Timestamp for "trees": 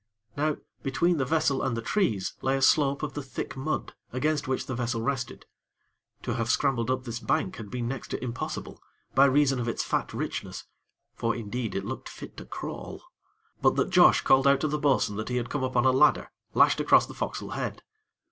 1.83-2.33